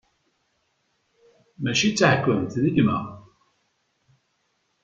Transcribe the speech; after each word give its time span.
Mačči 1.61 1.89
d 1.91 1.95
taɛkemt, 1.97 2.53
d 2.63 2.65
gma! 2.75 2.97